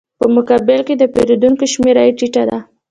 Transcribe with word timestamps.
په 0.19 0.25
مقابل 0.35 0.79
کې 0.87 0.95
د 0.97 1.03
پېرودونکو 1.13 1.65
شمېره 1.73 2.01
یې 2.07 2.11
ټیټه 2.17 2.43
ده 2.49 2.57